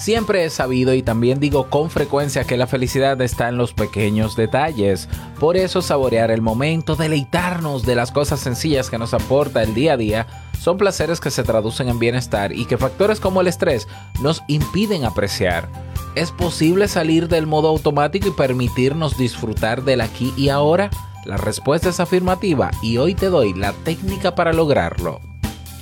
[0.00, 4.34] Siempre he sabido y también digo con frecuencia que la felicidad está en los pequeños
[4.34, 5.10] detalles.
[5.38, 9.92] Por eso saborear el momento, deleitarnos de las cosas sencillas que nos aporta el día
[9.92, 10.26] a día,
[10.58, 13.88] son placeres que se traducen en bienestar y que factores como el estrés
[14.22, 15.68] nos impiden apreciar.
[16.14, 20.88] ¿Es posible salir del modo automático y permitirnos disfrutar del aquí y ahora?
[21.26, 25.20] La respuesta es afirmativa y hoy te doy la técnica para lograrlo.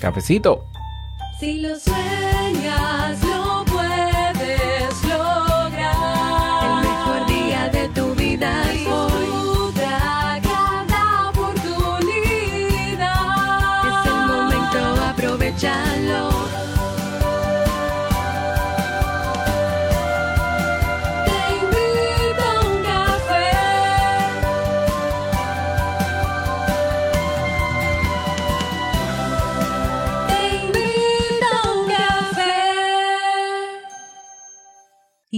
[0.00, 0.64] Cafecito.
[1.38, 3.27] Si lo sueñas,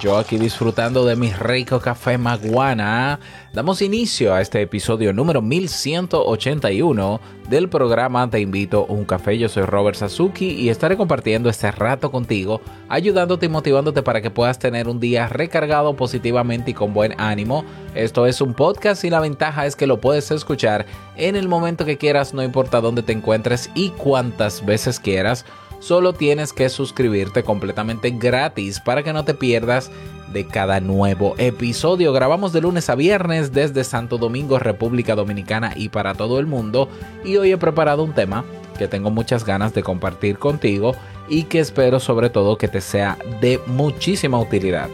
[0.00, 3.20] Yo aquí disfrutando de mi rico café maguana.
[3.52, 9.36] Damos inicio a este episodio número 1181 del programa Te invito a un café.
[9.36, 14.30] Yo soy Robert Sasuki y estaré compartiendo este rato contigo, ayudándote y motivándote para que
[14.30, 17.64] puedas tener un día recargado positivamente y con buen ánimo.
[17.94, 21.84] Esto es un podcast y la ventaja es que lo puedes escuchar en el momento
[21.84, 25.44] que quieras, no importa dónde te encuentres y cuántas veces quieras.
[25.82, 29.90] Solo tienes que suscribirte completamente gratis para que no te pierdas
[30.32, 32.12] de cada nuevo episodio.
[32.12, 36.88] Grabamos de lunes a viernes desde Santo Domingo, República Dominicana y para todo el mundo.
[37.24, 38.44] Y hoy he preparado un tema
[38.78, 40.94] que tengo muchas ganas de compartir contigo
[41.28, 44.88] y que espero sobre todo que te sea de muchísima utilidad.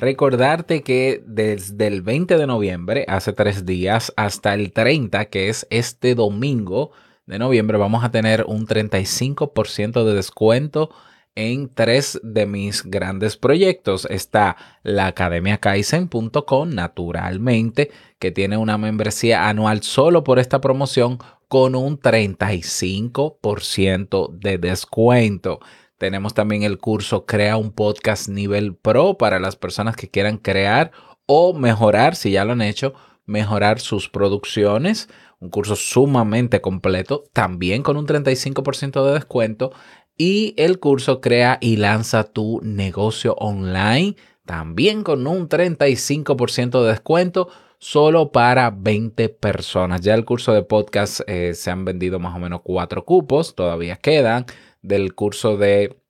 [0.00, 5.66] Recordarte que desde el 20 de noviembre, hace tres días, hasta el 30, que es
[5.70, 6.92] este domingo
[7.26, 10.90] de noviembre, vamos a tener un 35% de descuento
[11.34, 14.06] en tres de mis grandes proyectos.
[14.08, 21.74] Está la Academia Kaizen.com, naturalmente, que tiene una membresía anual solo por esta promoción con
[21.74, 25.58] un 35% de descuento.
[25.98, 30.92] Tenemos también el curso Crea un podcast nivel pro para las personas que quieran crear
[31.26, 32.94] o mejorar, si ya lo han hecho,
[33.26, 35.08] mejorar sus producciones.
[35.40, 39.72] Un curso sumamente completo, también con un 35% de descuento.
[40.16, 44.14] Y el curso Crea y lanza tu negocio online,
[44.46, 47.48] también con un 35% de descuento
[47.78, 50.00] solo para 20 personas.
[50.00, 53.96] Ya el curso de podcast eh, se han vendido más o menos cuatro cupos, todavía
[53.96, 54.46] quedan
[54.82, 56.00] del curso de,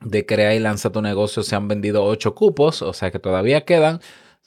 [0.00, 3.64] de Crea y Lanza tu negocio se han vendido 8 cupos, o sea que todavía
[3.64, 4.00] quedan.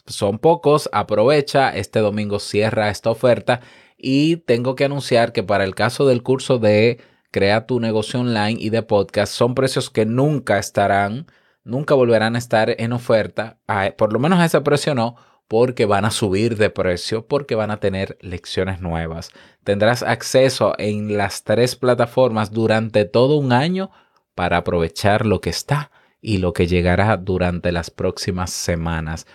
[0.05, 3.61] Son pocos, aprovecha, este domingo cierra esta oferta
[3.97, 6.99] y tengo que anunciar que para el caso del curso de
[7.31, 11.27] Crea tu negocio online y de podcast son precios que nunca estarán,
[11.63, 13.59] nunca volverán a estar en oferta,
[13.97, 15.17] por lo menos a ese precio no,
[15.47, 19.31] porque van a subir de precio, porque van a tener lecciones nuevas.
[19.63, 23.89] Tendrás acceso en las tres plataformas durante todo un año
[24.35, 25.91] para aprovechar lo que está
[26.21, 29.25] y lo que llegará durante las próximas semanas.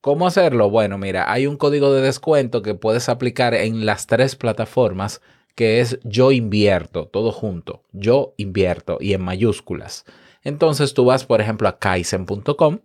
[0.00, 0.70] ¿Cómo hacerlo?
[0.70, 5.20] Bueno, mira, hay un código de descuento que puedes aplicar en las tres plataformas
[5.56, 10.04] que es yo invierto, todo junto, yo invierto y en mayúsculas.
[10.44, 12.78] Entonces tú vas, por ejemplo, a kaizen.com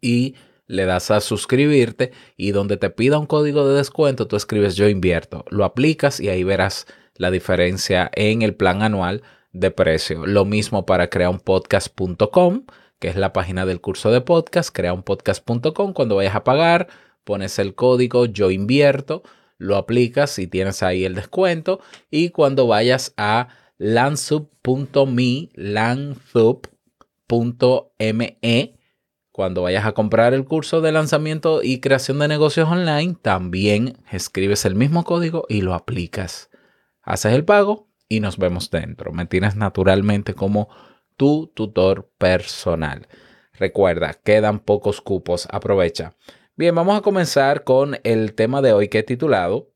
[0.00, 0.36] y
[0.70, 4.88] le das a suscribirte y donde te pida un código de descuento, tú escribes yo
[4.88, 6.86] invierto, lo aplicas y ahí verás
[7.16, 9.22] la diferencia en el plan anual
[9.52, 10.26] de precio.
[10.26, 12.66] Lo mismo para creaunpodcast.com,
[13.00, 15.92] que es la página del curso de podcast, creaunpodcast.com.
[15.92, 16.86] Cuando vayas a pagar,
[17.24, 19.24] pones el código yo invierto,
[19.58, 21.80] lo aplicas y tienes ahí el descuento.
[22.12, 26.70] Y cuando vayas a lansup.me, lansup.me,
[29.32, 34.64] cuando vayas a comprar el curso de lanzamiento y creación de negocios online, también escribes
[34.64, 36.50] el mismo código y lo aplicas.
[37.02, 39.12] Haces el pago y nos vemos dentro.
[39.12, 40.68] Me tienes naturalmente como
[41.16, 43.06] tu tutor personal.
[43.52, 46.14] Recuerda, quedan pocos cupos, aprovecha.
[46.56, 49.70] Bien, vamos a comenzar con el tema de hoy que he titulado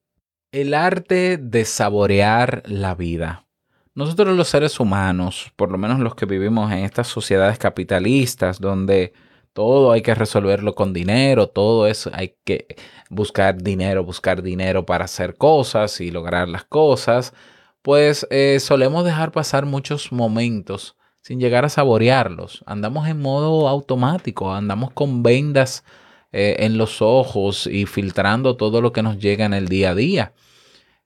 [0.53, 3.47] El arte de saborear la vida.
[3.95, 9.13] Nosotros los seres humanos, por lo menos los que vivimos en estas sociedades capitalistas donde
[9.55, 12.67] todo hay que resolverlo con dinero, todo eso hay que
[13.09, 17.33] buscar dinero, buscar dinero para hacer cosas y lograr las cosas,
[17.81, 22.63] pues eh, solemos dejar pasar muchos momentos sin llegar a saborearlos.
[22.67, 25.85] Andamos en modo automático, andamos con vendas
[26.33, 29.95] eh, en los ojos y filtrando todo lo que nos llega en el día a
[29.95, 30.33] día.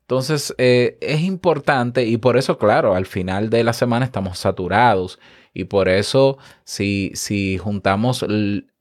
[0.09, 5.19] Entonces eh, es importante y por eso, claro, al final de la semana estamos saturados
[5.53, 8.25] y por eso si, si juntamos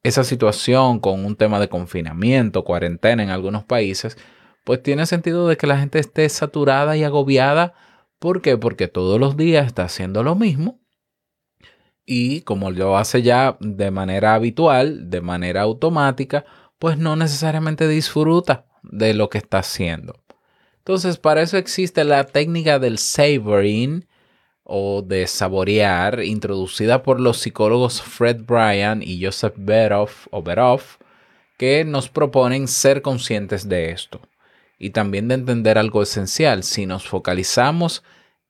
[0.04, 4.18] esa situación con un tema de confinamiento, cuarentena en algunos países,
[4.64, 7.74] pues tiene sentido de que la gente esté saturada y agobiada.
[8.20, 8.58] ¿Por qué?
[8.58, 10.80] Porque todos los días está haciendo lo mismo
[12.06, 16.46] y como lo hace ya de manera habitual, de manera automática,
[16.80, 20.24] pues no necesariamente disfruta de lo que está haciendo.
[20.88, 24.08] Entonces, para eso existe la técnica del savoring
[24.64, 30.96] o de saborear, introducida por los psicólogos Fred Bryan y Joseph Beroff, o Beroff,
[31.58, 34.22] que nos proponen ser conscientes de esto
[34.80, 36.64] y también de entender algo esencial.
[36.64, 38.02] Si nos focalizamos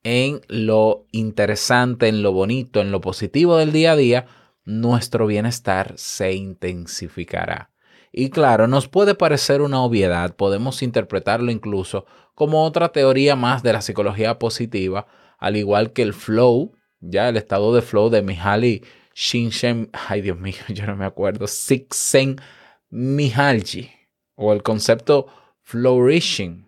[0.04, 4.28] en lo interesante, en lo bonito, en lo positivo del día a día,
[4.64, 7.72] nuestro bienestar se intensificará.
[8.20, 13.74] Y claro, nos puede parecer una obviedad, podemos interpretarlo incluso como otra teoría más de
[13.74, 15.06] la psicología positiva,
[15.38, 18.84] al igual que el flow, ya el estado de flow de Mihaly
[19.14, 23.92] Csikszentmihalyi, ay Dios mío, yo no me acuerdo, Csikszentmihalyi,
[24.34, 25.28] o el concepto
[25.62, 26.68] flourishing.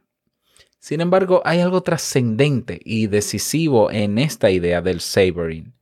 [0.77, 5.73] Sin embargo, hay algo trascendente y decisivo en esta idea del savoring.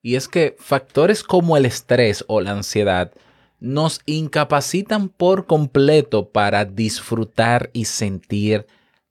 [0.00, 3.12] Y es que factores como el estrés o la ansiedad
[3.60, 8.66] nos incapacitan por completo para disfrutar y sentir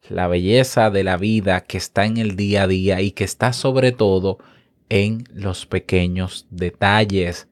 [0.10, 3.52] la belleza de la vida que está en el día a día y que está
[3.52, 4.38] sobre todo
[4.90, 7.48] en los pequeños detalles,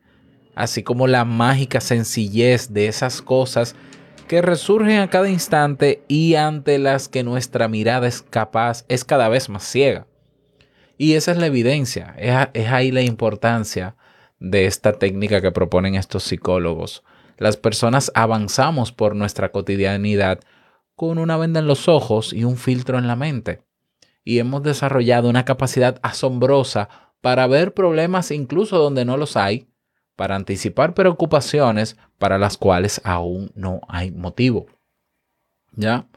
[0.56, 3.76] así como la mágica sencillez de esas cosas
[4.30, 9.28] que resurgen a cada instante y ante las que nuestra mirada es capaz, es cada
[9.28, 10.08] vez más ciega.
[10.98, 13.98] Y esa es la evidencia, es, es ahí la importancia
[14.40, 17.04] de esta técnica que proponen estos psicólogos.
[17.38, 20.40] Las personas avanzamos por nuestra cotidianidad
[20.96, 23.62] con una venda en los ojos y un filtro en la mente.
[24.24, 26.90] Y hemos desarrollado una capacidad asombrosa
[27.22, 29.68] para ver problemas incluso donde no los hay,
[30.16, 34.68] para anticipar preocupaciones para las cuales aún no hay motivo.
[35.74, 36.08] ¿Ya?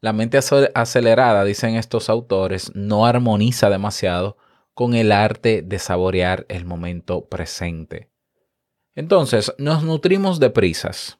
[0.00, 4.36] La mente ace- acelerada, dicen estos autores, no armoniza demasiado
[4.74, 8.10] con el arte de saborear el momento presente.
[8.94, 11.18] Entonces, nos nutrimos de prisas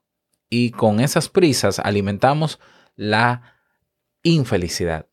[0.49, 2.59] y con esas prisas alimentamos
[2.97, 3.55] la
[4.23, 5.07] infelicidad.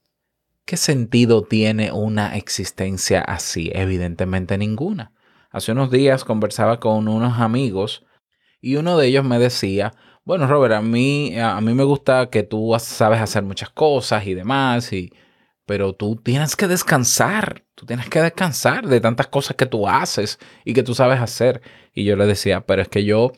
[0.66, 3.72] ¿Qué sentido tiene una existencia así?
[3.74, 5.14] Evidentemente ninguna.
[5.50, 8.06] Hace unos días conversaba con unos amigos
[8.60, 9.94] y uno de ellos me decía,
[10.26, 14.34] bueno, Robert, a mí, a mí me gusta que tú sabes hacer muchas cosas y
[14.34, 15.14] demás, y,
[15.68, 20.40] pero tú tienes que descansar, tú tienes que descansar de tantas cosas que tú haces
[20.64, 21.62] y que tú sabes hacer.
[21.94, 23.34] Y yo le decía, pero es que yo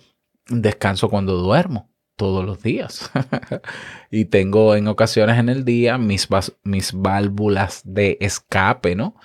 [0.47, 3.11] descanso cuando duermo todos los días.
[4.11, 6.27] y tengo en ocasiones en el día mis,
[6.63, 9.15] mis válvulas de escape, ¿no?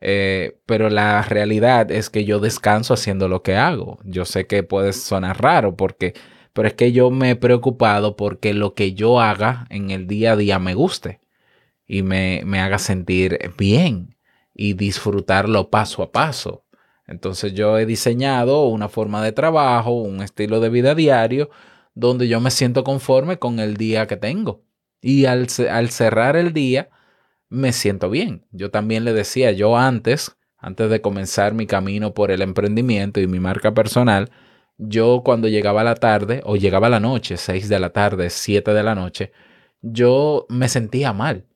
[0.00, 4.00] Eh, pero la realidad es que yo descanso haciendo lo que hago.
[4.04, 6.14] Yo sé que puede sonar raro porque,
[6.52, 10.32] pero es que yo me he preocupado porque lo que yo haga en el día
[10.32, 11.21] a día me guste
[11.86, 14.16] y me, me haga sentir bien
[14.54, 16.64] y disfrutarlo paso a paso.
[17.06, 21.50] Entonces yo he diseñado una forma de trabajo, un estilo de vida diario,
[21.94, 24.62] donde yo me siento conforme con el día que tengo.
[25.00, 26.90] Y al, al cerrar el día,
[27.48, 28.46] me siento bien.
[28.50, 33.26] Yo también le decía, yo antes, antes de comenzar mi camino por el emprendimiento y
[33.26, 34.30] mi marca personal,
[34.78, 38.82] yo cuando llegaba la tarde o llegaba la noche, 6 de la tarde, 7 de
[38.82, 39.32] la noche,
[39.82, 41.46] yo me sentía mal.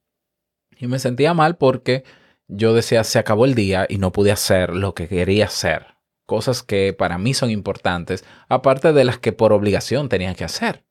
[0.76, 2.04] Y me sentía mal porque
[2.48, 5.96] yo decía, se acabó el día y no pude hacer lo que quería hacer.
[6.26, 10.84] Cosas que para mí son importantes, aparte de las que por obligación tenía que hacer.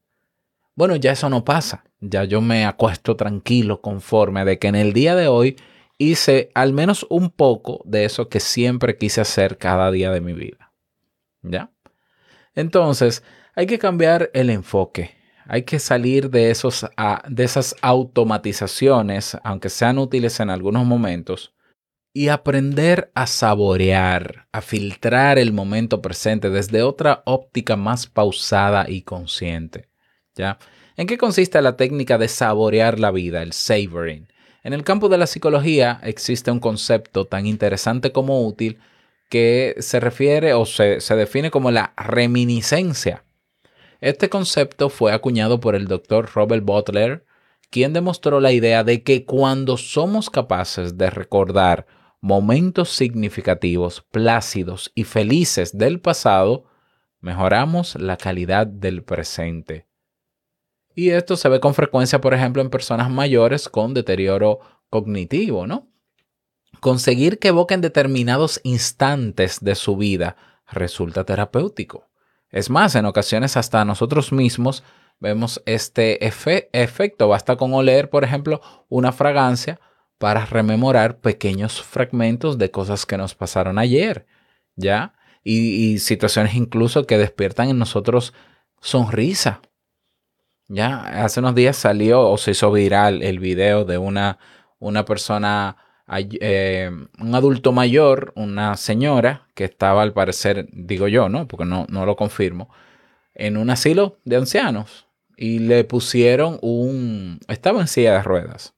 [0.76, 1.86] Bueno, ya eso no pasa.
[2.00, 5.58] Ya yo me acuesto tranquilo, conforme de que en el día de hoy
[5.98, 10.34] hice al menos un poco de eso que siempre quise hacer cada día de mi
[10.34, 10.74] vida.
[11.42, 11.72] ¿Ya?
[12.54, 13.24] Entonces,
[13.56, 15.15] hay que cambiar el enfoque.
[15.48, 16.86] Hay que salir de, esos,
[17.28, 21.54] de esas automatizaciones, aunque sean útiles en algunos momentos,
[22.14, 29.02] y aprender a saborear, a filtrar el momento presente desde otra óptica más pausada y
[29.02, 29.90] consciente.
[30.34, 30.58] ¿Ya?
[30.96, 34.30] ¿En qué consiste la técnica de saborear la vida, el savoring?
[34.64, 38.80] En el campo de la psicología existe un concepto tan interesante como útil
[39.30, 43.25] que se refiere o se, se define como la reminiscencia.
[44.02, 47.26] Este concepto fue acuñado por el doctor Robert Butler,
[47.70, 51.88] quien demostró la idea de que cuando somos capaces de recordar
[52.22, 56.66] momentos significativos, plácidos y felices del pasado,
[57.20, 59.88] mejoramos la calidad del presente.
[60.96, 64.60] Y esto se ve con frecuencia, por ejemplo, en personas mayores con deterioro
[64.90, 65.90] cognitivo, ¿no?
[66.80, 70.38] Conseguir que evoquen determinados instantes de su vida
[70.72, 72.08] resulta terapéutico.
[72.56, 74.82] Es más, en ocasiones hasta nosotros mismos
[75.20, 77.28] vemos este efe- efecto.
[77.28, 79.82] Basta con oler, por ejemplo, una fragancia
[80.18, 84.26] para rememorar pequeños fragmentos de cosas que nos pasaron ayer,
[84.78, 85.16] ¿ya?
[85.44, 88.34] Y, y situaciones incluso que despiertan en nosotros
[88.80, 89.60] sonrisa.
[90.70, 94.40] Ya, hace unos días salió o se hizo viral el video de una,
[94.80, 95.76] una persona,
[96.08, 101.48] eh, un adulto mayor, una señora que estaba al parecer, digo yo, ¿no?
[101.48, 102.70] Porque no, no lo confirmo,
[103.34, 105.08] en un asilo de ancianos
[105.38, 108.74] y le pusieron un, estaba en silla de ruedas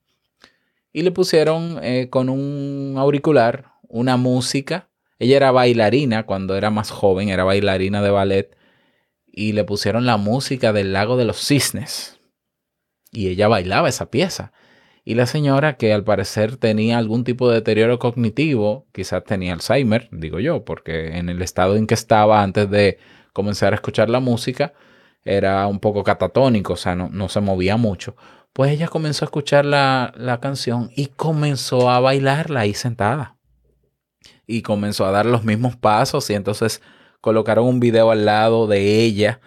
[0.91, 4.89] y le pusieron eh, con un auricular una música.
[5.19, 8.57] Ella era bailarina cuando era más joven, era bailarina de ballet
[9.25, 12.19] y le pusieron la música del lago de los cisnes.
[13.11, 14.51] Y ella bailaba esa pieza.
[15.07, 20.09] Y la señora, que al parecer tenía algún tipo de deterioro cognitivo, quizás tenía Alzheimer,
[20.11, 22.99] digo yo, porque en el estado en que estaba antes de
[23.31, 24.73] comenzar a escuchar la música,
[25.23, 28.17] era un poco catatónico, o sea, no, no se movía mucho.
[28.51, 33.37] Pues ella comenzó a escuchar la, la canción y comenzó a bailarla ahí sentada.
[34.45, 36.81] Y comenzó a dar los mismos pasos y entonces
[37.21, 39.39] colocaron un video al lado de ella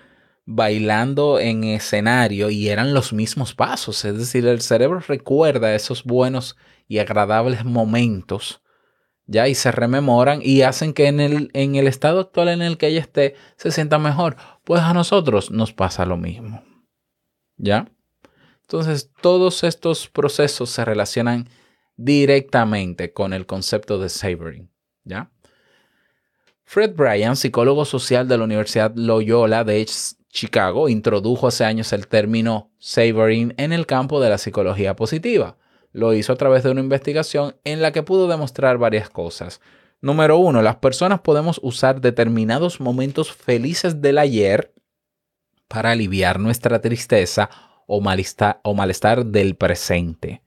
[0.52, 4.04] bailando en escenario y eran los mismos pasos.
[4.04, 6.56] Es decir, el cerebro recuerda esos buenos
[6.88, 8.60] y agradables momentos,
[9.26, 12.78] ya, y se rememoran y hacen que en el, en el estado actual en el
[12.78, 14.36] que ella esté se sienta mejor.
[14.64, 16.64] Pues a nosotros nos pasa lo mismo,
[17.56, 17.88] ¿ya?
[18.62, 21.48] Entonces, todos estos procesos se relacionan
[21.96, 24.68] directamente con el concepto de savoring,
[25.04, 25.30] ¿ya?
[26.64, 29.80] Fred Bryan, psicólogo social de la Universidad Loyola de
[30.30, 35.56] Chicago, introdujo hace años el término savoring en el campo de la psicología positiva.
[35.92, 39.60] Lo hizo a través de una investigación en la que pudo demostrar varias cosas.
[40.00, 44.72] Número uno, las personas podemos usar determinados momentos felices del ayer
[45.66, 47.50] para aliviar nuestra tristeza
[47.86, 50.42] o malestar, o malestar del presente.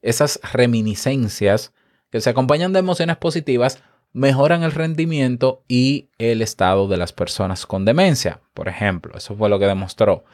[0.00, 1.72] Esas reminiscencias
[2.10, 7.66] que se acompañan de emociones positivas mejoran el rendimiento y el estado de las personas
[7.66, 9.16] con demencia, por ejemplo.
[9.16, 10.24] Eso fue lo que demostró.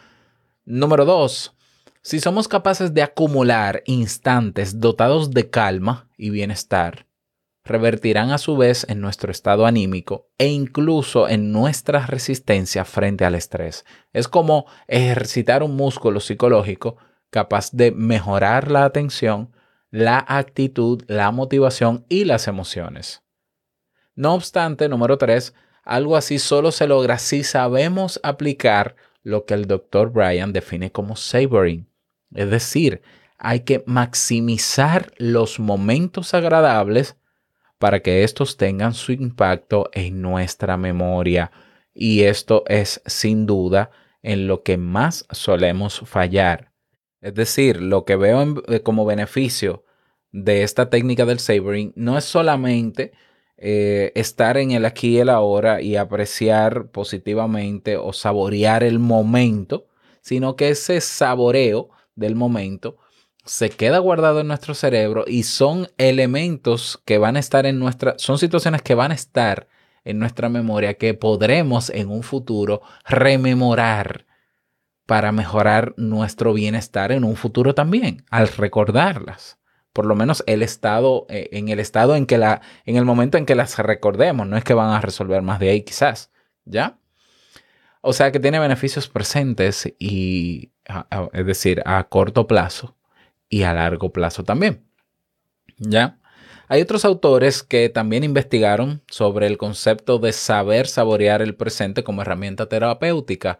[0.65, 1.55] Número dos,
[2.03, 7.07] si somos capaces de acumular instantes dotados de calma y bienestar,
[7.65, 13.35] revertirán a su vez en nuestro estado anímico e incluso en nuestra resistencia frente al
[13.35, 13.85] estrés.
[14.13, 16.99] Es como ejercitar un músculo psicológico
[17.31, 19.53] capaz de mejorar la atención,
[19.91, 23.24] la actitud, la motivación y las emociones.
[24.15, 29.67] No obstante, número 3, algo así solo se logra si sabemos aplicar lo que el
[29.67, 30.11] Dr.
[30.11, 31.89] Bryan define como savoring.
[32.35, 33.03] Es decir,
[33.39, 37.17] hay que maximizar los momentos agradables
[37.79, 41.51] para que estos tengan su impacto en nuestra memoria.
[41.93, 43.91] Y esto es sin duda
[44.23, 46.73] en lo que más solemos fallar.
[47.21, 49.85] Es decir, lo que veo eh, como beneficio
[50.33, 53.13] de esta técnica del savoring no es solamente
[53.57, 59.87] eh, estar en el aquí y el ahora y apreciar positivamente o saborear el momento,
[60.21, 62.97] sino que ese saboreo del momento
[63.45, 68.15] se queda guardado en nuestro cerebro y son elementos que van a estar en nuestra,
[68.19, 69.69] son situaciones que van a estar
[70.05, 74.27] en nuestra memoria que podremos en un futuro rememorar
[75.07, 79.59] para mejorar nuestro bienestar en un futuro también, al recordarlas.
[79.95, 83.39] Por lo menos el estado, eh, en el estado en que la, en el momento
[83.39, 86.31] en que las recordemos, no es que van a resolver más de ahí quizás,
[86.67, 86.99] ¿ya?
[88.03, 92.99] O sea que tiene beneficios presentes y, a- es decir, a corto plazo
[93.49, 94.85] y a largo plazo también,
[95.79, 96.19] ¿ya?
[96.69, 102.23] Hay otros autores que también investigaron sobre el concepto de saber saborear el presente como
[102.23, 103.59] herramienta terapéutica.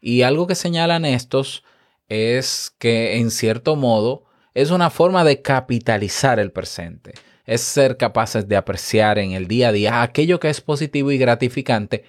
[0.00, 1.64] Y algo que señalan estos
[2.08, 4.25] es que en cierto modo
[4.56, 7.12] es una forma de capitalizar el presente.
[7.44, 11.18] es ser capaces de apreciar en el día a día aquello que es positivo y
[11.18, 12.04] gratificante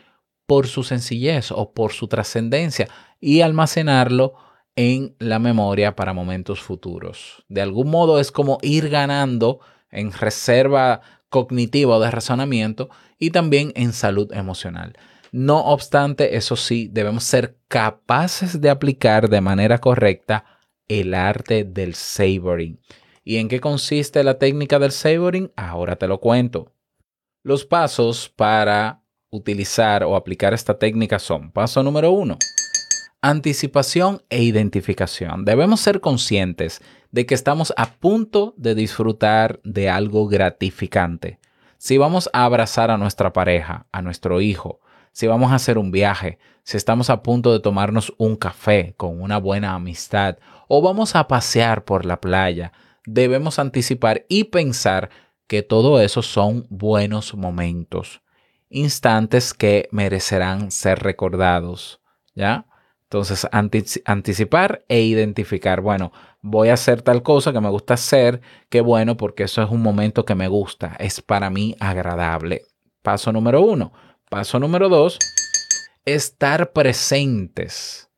[0.47, 2.87] por su sencillez o por su trascendencia
[3.19, 4.33] y almacenarlo
[4.77, 7.43] en la memoria para momentos futuros.
[7.49, 9.59] De algún modo es como ir ganando
[9.91, 12.89] en reserva cognitiva o de razonamiento
[13.19, 14.97] y también en salud emocional.
[15.33, 20.56] No obstante, eso sí, debemos ser capaces de aplicar de manera correcta
[20.87, 22.79] el arte del savoring.
[23.23, 25.51] ¿Y en qué consiste la técnica del savoring?
[25.55, 26.73] Ahora te lo cuento.
[27.43, 32.37] Los pasos para utilizar o aplicar esta técnica son, paso número uno,
[33.21, 35.43] anticipación e identificación.
[35.43, 41.39] Debemos ser conscientes de que estamos a punto de disfrutar de algo gratificante.
[41.77, 44.79] Si vamos a abrazar a nuestra pareja, a nuestro hijo,
[45.17, 49.19] si vamos a hacer un viaje, si estamos a punto de tomarnos un café con
[49.19, 52.71] una buena amistad o vamos a pasear por la playa,
[53.03, 55.09] debemos anticipar y pensar
[55.47, 58.21] que todo eso son buenos momentos,
[58.69, 61.99] instantes que merecerán ser recordados,
[62.35, 62.67] ¿ya?
[63.05, 68.41] Entonces, antici- anticipar e identificar, bueno, voy a hacer tal cosa que me gusta hacer,
[68.69, 72.65] qué bueno, porque eso es un momento que me gusta, es para mí agradable.
[73.01, 73.93] Paso número uno.
[74.29, 75.17] Paso número dos,
[76.03, 78.09] estar presentes.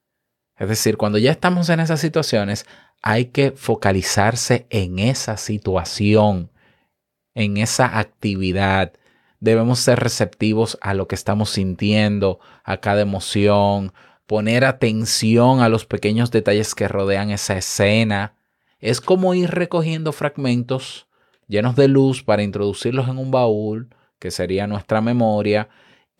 [0.58, 2.66] Es decir, cuando ya estamos en esas situaciones,
[3.04, 6.50] hay que focalizarse en esa situación,
[7.36, 8.94] en esa actividad.
[9.40, 13.94] Debemos ser receptivos a lo que estamos sintiendo, a cada emoción,
[14.26, 18.34] poner atención a los pequeños detalles que rodean esa escena.
[18.80, 21.06] Es como ir recogiendo fragmentos
[21.48, 25.70] llenos de luz para introducirlos en un baúl, que sería nuestra memoria.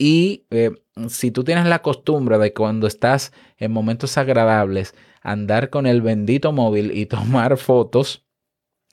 [0.02, 0.72] Y eh,
[1.10, 6.54] si tú tienes la costumbre de cuando estás en momentos agradables, andar con el bendito
[6.54, 8.26] móvil y tomar fotos,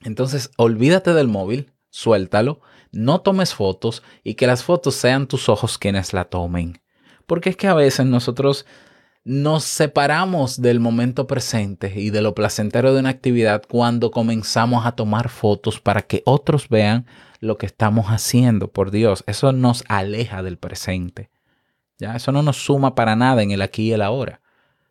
[0.03, 2.59] entonces olvídate del móvil, suéltalo,
[2.91, 6.81] no tomes fotos y que las fotos sean tus ojos quienes la tomen.
[7.25, 8.65] Porque es que a veces nosotros
[9.27, 14.93] nos separamos del momento presente y de lo placentero de una actividad cuando comenzamos a
[14.93, 17.05] tomar fotos para que otros vean
[17.41, 18.69] lo que estamos haciendo.
[18.69, 21.29] Por Dios, eso nos aleja del presente.
[21.97, 24.39] Ya, eso no nos suma para nada en el aquí y el ahora.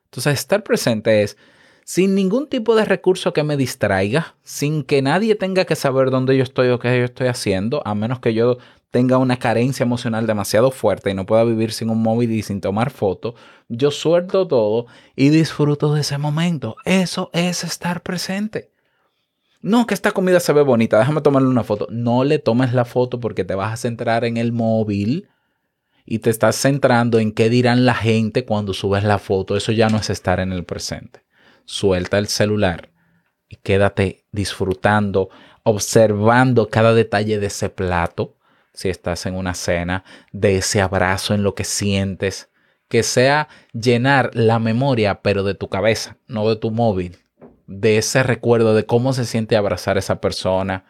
[0.05, 1.39] Entonces, estar presente es
[1.87, 6.37] sin ningún tipo de recurso que me distraiga, sin que nadie tenga que saber dónde
[6.37, 8.59] yo estoy o qué yo estoy haciendo, a menos que yo
[8.91, 12.61] tenga una carencia emocional demasiado fuerte y no pueda vivir sin un móvil y sin
[12.61, 13.35] tomar fotos,
[13.69, 16.77] yo suelto todo y disfruto de ese momento.
[16.85, 18.71] Eso es estar presente.
[19.61, 21.89] No, que esta comida se ve bonita, déjame tomarle una foto.
[21.91, 25.29] No le tomes la foto porque te vas a centrar en el móvil
[26.05, 29.57] y te estás centrando en qué dirán la gente cuando subes la foto.
[29.57, 31.25] Eso ya no es estar en el presente.
[31.65, 32.91] Suelta el celular
[33.49, 35.31] y quédate disfrutando,
[35.65, 38.36] observando cada detalle de ese plato,
[38.77, 42.51] si estás en una cena, de ese abrazo en lo que sientes,
[42.89, 47.17] que sea llenar la memoria, pero de tu cabeza, no de tu móvil,
[47.67, 50.85] de ese recuerdo de cómo se siente abrazar a esa persona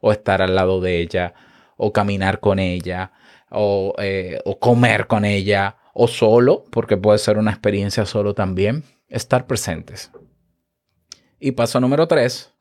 [0.00, 1.34] o estar al lado de ella
[1.76, 3.10] o caminar con ella
[3.50, 8.84] o, eh, o comer con ella o solo, porque puede ser una experiencia solo también,
[9.08, 10.12] estar presentes.
[11.40, 12.51] Y paso número tres,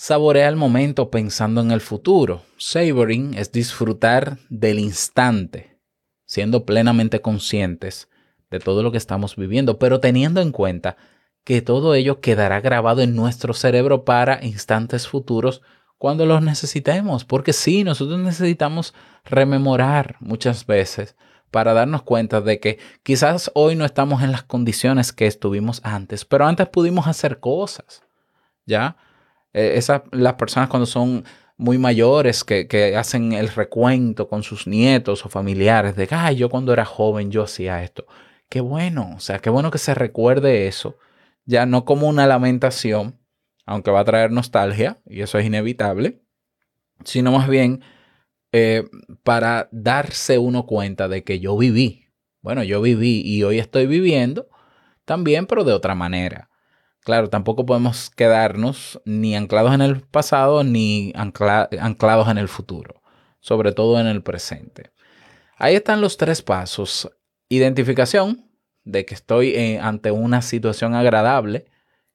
[0.00, 2.40] saborea el momento pensando en el futuro.
[2.56, 5.78] Savoring es disfrutar del instante,
[6.24, 8.08] siendo plenamente conscientes
[8.50, 10.96] de todo lo que estamos viviendo, pero teniendo en cuenta
[11.44, 15.60] que todo ello quedará grabado en nuestro cerebro para instantes futuros
[15.98, 17.26] cuando los necesitemos.
[17.26, 18.94] Porque sí, nosotros necesitamos
[19.26, 21.14] rememorar muchas veces
[21.50, 26.24] para darnos cuenta de que quizás hoy no estamos en las condiciones que estuvimos antes,
[26.24, 28.02] pero antes pudimos hacer cosas.
[28.64, 28.96] ¿Ya?
[29.52, 31.24] Eh, esas, las personas cuando son
[31.56, 36.48] muy mayores que, que, hacen el recuento con sus nietos o familiares de, ay, yo
[36.48, 38.06] cuando era joven yo hacía esto.
[38.48, 40.98] Qué bueno, o sea, qué bueno que se recuerde eso,
[41.44, 43.20] ya no como una lamentación,
[43.66, 46.22] aunque va a traer nostalgia, y eso es inevitable,
[47.04, 47.82] sino más bien
[48.52, 48.84] eh,
[49.22, 52.06] para darse uno cuenta de que yo viví.
[52.42, 54.48] Bueno, yo viví y hoy estoy viviendo
[55.04, 56.49] también, pero de otra manera.
[57.10, 63.02] Claro, tampoco podemos quedarnos ni anclados en el pasado ni ancla anclados en el futuro,
[63.40, 64.92] sobre todo en el presente.
[65.56, 67.10] Ahí están los tres pasos.
[67.48, 68.48] Identificación
[68.84, 71.64] de que estoy en, ante una situación agradable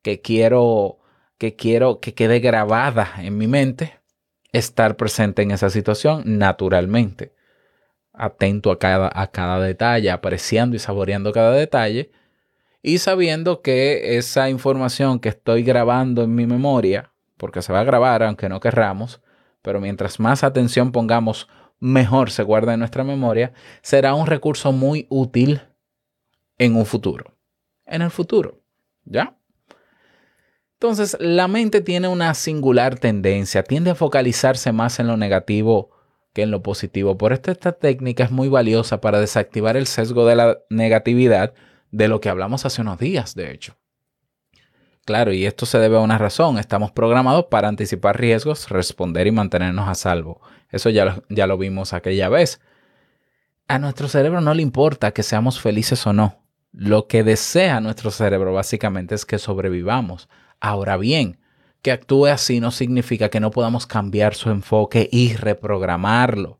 [0.01, 0.99] que quiero
[1.37, 3.99] que quiero que quede grabada en mi mente,
[4.53, 7.35] estar presente en esa situación naturalmente,
[8.13, 12.13] atento a cada, a cada detalle, apreciando y saboreando cada detalle
[12.87, 17.83] y sabiendo que esa información que estoy grabando en mi memoria, porque se va a
[17.83, 19.23] grabar aunque no querramos,
[19.63, 25.07] pero mientras más atención pongamos, mejor se guarda en nuestra memoria, será un recurso muy
[25.09, 25.63] útil
[26.59, 27.35] en un futuro.
[27.87, 28.61] En el futuro,
[29.03, 29.35] ¿ya?
[30.73, 35.89] Entonces, la mente tiene una singular tendencia, tiende a focalizarse más en lo negativo
[36.33, 37.17] que en lo positivo.
[37.17, 41.55] Por esto esta técnica es muy valiosa para desactivar el sesgo de la negatividad
[41.95, 43.77] de lo que hablamos hace unos días, de hecho.
[45.05, 46.57] Claro, y esto se debe a una razón.
[46.57, 50.41] Estamos programados para anticipar riesgos, responder y mantenernos a salvo.
[50.69, 52.59] Eso ya lo, ya lo vimos aquella vez.
[53.69, 56.43] A nuestro cerebro no le importa que seamos felices o no.
[56.73, 60.27] Lo que desea nuestro cerebro básicamente es que sobrevivamos.
[60.59, 61.39] Ahora bien,
[61.81, 66.59] que actúe así no significa que no podamos cambiar su enfoque y reprogramarlo.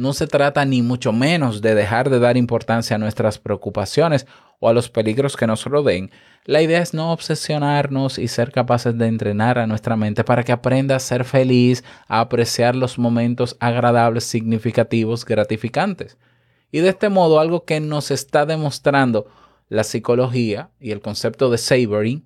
[0.00, 4.26] No se trata ni mucho menos de dejar de dar importancia a nuestras preocupaciones
[4.58, 6.10] o a los peligros que nos rodeen.
[6.46, 10.52] La idea es no obsesionarnos y ser capaces de entrenar a nuestra mente para que
[10.52, 16.16] aprenda a ser feliz, a apreciar los momentos agradables, significativos, gratificantes.
[16.72, 19.26] Y de este modo, algo que nos está demostrando
[19.68, 22.24] la psicología y el concepto de savoring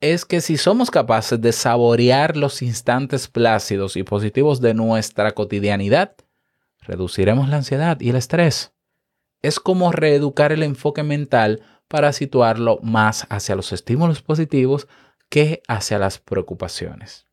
[0.00, 6.14] es que si somos capaces de saborear los instantes plácidos y positivos de nuestra cotidianidad,
[6.90, 8.72] reduciremos la ansiedad y el estrés.
[9.42, 14.88] Es como reeducar el enfoque mental para situarlo más hacia los estímulos positivos
[15.28, 17.26] que hacia las preocupaciones.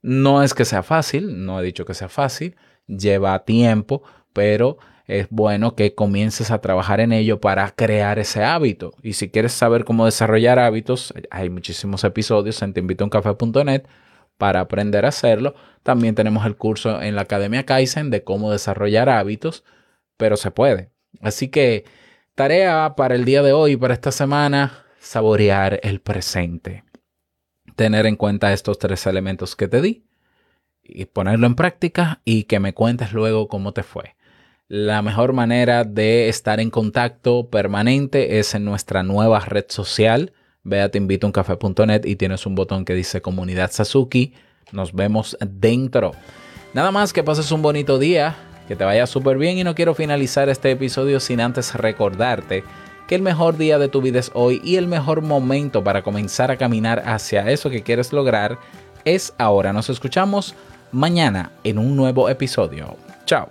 [0.00, 5.26] No es que sea fácil, no he dicho que sea fácil, lleva tiempo, pero es
[5.30, 8.94] bueno que comiences a trabajar en ello para crear ese hábito.
[9.02, 13.84] Y si quieres saber cómo desarrollar hábitos, hay muchísimos episodios en teinvitouncafe.net
[14.38, 15.54] para aprender a hacerlo.
[15.82, 19.64] También tenemos el curso en la Academia Kaizen de cómo desarrollar hábitos,
[20.16, 20.90] pero se puede.
[21.20, 21.84] Así que
[22.34, 26.84] tarea para el día de hoy, para esta semana, saborear el presente.
[27.76, 30.04] Tener en cuenta estos tres elementos que te di
[30.82, 34.16] y ponerlo en práctica y que me cuentes luego cómo te fue.
[34.68, 40.32] La mejor manera de estar en contacto permanente es en nuestra nueva red social.
[40.68, 44.34] Ve a teinvitouncafe.net y tienes un botón que dice Comunidad Sasuki.
[44.70, 46.12] Nos vemos dentro.
[46.74, 48.36] Nada más que pases un bonito día,
[48.68, 52.64] que te vaya súper bien y no quiero finalizar este episodio sin antes recordarte
[53.08, 56.50] que el mejor día de tu vida es hoy y el mejor momento para comenzar
[56.50, 58.58] a caminar hacia eso que quieres lograr
[59.06, 59.72] es ahora.
[59.72, 60.54] Nos escuchamos
[60.92, 62.96] mañana en un nuevo episodio.
[63.24, 63.48] Chao.